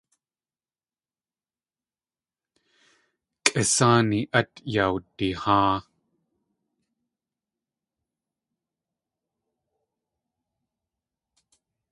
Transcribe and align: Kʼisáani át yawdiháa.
Kʼisáani 3.45 4.19
át 4.39 4.51
yawdiháa. 4.73 5.75